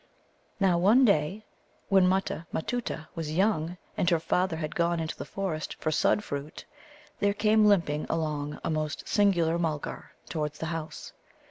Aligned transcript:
Now, 0.59 0.79
one 0.79 1.05
day 1.05 1.45
when 1.89 2.07
Mutta 2.07 2.47
matutta 2.51 3.05
was 3.13 3.33
young, 3.35 3.77
and 3.95 4.09
her 4.09 4.19
father 4.19 4.57
had 4.57 4.73
gone 4.73 4.99
into 4.99 5.15
the 5.15 5.25
forest 5.25 5.75
for 5.79 5.91
Sudd 5.91 6.23
fruit, 6.23 6.65
there 7.19 7.35
came 7.35 7.67
limping 7.67 8.07
along 8.09 8.57
a 8.63 8.71
most 8.71 9.07
singular 9.07 9.59
Mulgar 9.59 10.13
towards 10.27 10.57
the 10.57 10.65
house. 10.73 11.13